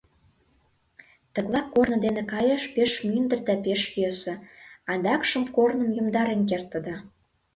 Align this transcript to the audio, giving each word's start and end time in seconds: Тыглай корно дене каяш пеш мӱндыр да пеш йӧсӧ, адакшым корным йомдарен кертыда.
Тыглай 1.33 1.63
корно 1.73 1.97
дене 2.05 2.21
каяш 2.31 2.63
пеш 2.73 2.91
мӱндыр 3.09 3.39
да 3.47 3.55
пеш 3.65 3.81
йӧсӧ, 3.99 4.33
адакшым 4.91 5.43
корным 5.55 5.89
йомдарен 5.97 6.41
кертыда. 6.49 6.95